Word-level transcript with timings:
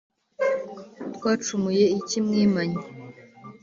Twacumuye 1.15 1.83
iki 1.99 2.17
mwimanyi 2.25 2.81